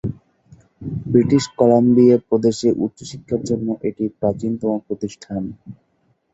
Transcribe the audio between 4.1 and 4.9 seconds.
প্রাচীনতম